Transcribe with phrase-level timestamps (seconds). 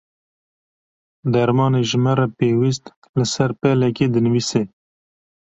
[1.33, 2.83] Dermanê ji me re pêwîst
[3.17, 4.61] li ser pelekê dinivîse.